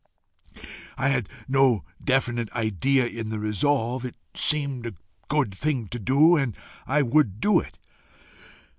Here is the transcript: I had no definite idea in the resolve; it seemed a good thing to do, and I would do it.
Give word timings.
I 0.97 1.09
had 1.09 1.29
no 1.47 1.85
definite 2.03 2.51
idea 2.53 3.05
in 3.05 3.29
the 3.29 3.37
resolve; 3.37 4.03
it 4.03 4.15
seemed 4.33 4.87
a 4.87 4.95
good 5.27 5.53
thing 5.53 5.89
to 5.89 5.99
do, 5.99 6.35
and 6.35 6.57
I 6.87 7.03
would 7.03 7.39
do 7.39 7.59
it. 7.59 7.77